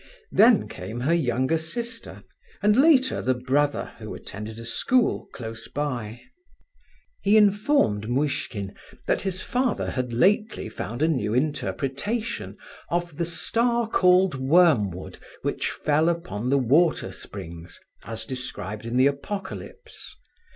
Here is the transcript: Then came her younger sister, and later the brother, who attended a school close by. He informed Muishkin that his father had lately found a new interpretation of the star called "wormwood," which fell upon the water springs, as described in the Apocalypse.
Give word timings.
Then 0.31 0.67
came 0.67 1.01
her 1.01 1.13
younger 1.13 1.59
sister, 1.59 2.23
and 2.63 2.75
later 2.75 3.21
the 3.21 3.35
brother, 3.35 3.93
who 3.99 4.15
attended 4.15 4.57
a 4.57 4.65
school 4.65 5.27
close 5.31 5.67
by. 5.67 6.21
He 7.21 7.37
informed 7.37 8.09
Muishkin 8.09 8.73
that 9.05 9.21
his 9.21 9.41
father 9.41 9.91
had 9.91 10.11
lately 10.11 10.69
found 10.69 11.03
a 11.03 11.07
new 11.07 11.35
interpretation 11.35 12.57
of 12.89 13.17
the 13.17 13.25
star 13.25 13.87
called 13.87 14.33
"wormwood," 14.33 15.19
which 15.43 15.69
fell 15.69 16.09
upon 16.09 16.49
the 16.49 16.57
water 16.57 17.11
springs, 17.11 17.79
as 18.03 18.25
described 18.25 18.87
in 18.87 18.97
the 18.97 19.05
Apocalypse. 19.05 20.15